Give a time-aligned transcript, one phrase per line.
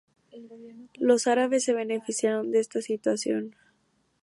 [0.95, 3.53] Los árabes se beneficiaron de esta situación.